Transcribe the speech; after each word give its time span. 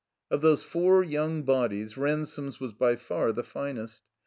Of 0.31 0.41
those 0.41 0.63
four 0.63 1.03
yotmg 1.03 1.45
bodies, 1.45 1.95
Ransome's 1.95 2.59
was 2.59 2.73
by 2.73 2.95
far 2.95 3.31
the 3.31 3.43
finest. 3.43 4.01